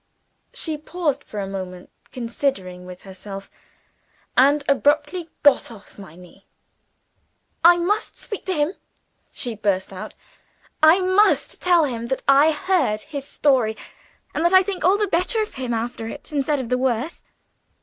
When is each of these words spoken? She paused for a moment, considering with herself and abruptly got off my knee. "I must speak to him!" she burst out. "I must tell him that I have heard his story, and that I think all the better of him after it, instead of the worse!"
She 0.51 0.79
paused 0.79 1.23
for 1.23 1.39
a 1.39 1.45
moment, 1.47 1.91
considering 2.11 2.87
with 2.87 3.03
herself 3.03 3.51
and 4.35 4.63
abruptly 4.67 5.29
got 5.43 5.69
off 5.69 5.99
my 5.99 6.15
knee. 6.15 6.47
"I 7.63 7.77
must 7.77 8.17
speak 8.17 8.43
to 8.47 8.53
him!" 8.53 8.73
she 9.29 9.53
burst 9.53 9.93
out. 9.93 10.15
"I 10.81 11.01
must 11.01 11.61
tell 11.61 11.83
him 11.83 12.07
that 12.07 12.23
I 12.27 12.47
have 12.47 12.61
heard 12.65 13.01
his 13.01 13.27
story, 13.27 13.77
and 14.33 14.43
that 14.43 14.53
I 14.55 14.63
think 14.63 14.83
all 14.83 14.97
the 14.97 15.05
better 15.05 15.39
of 15.43 15.53
him 15.53 15.71
after 15.71 16.07
it, 16.07 16.31
instead 16.31 16.59
of 16.59 16.69
the 16.69 16.79
worse!" 16.79 17.23